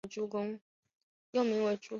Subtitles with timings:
[0.01, 0.09] 幼
[1.43, 1.87] 名为珠宫。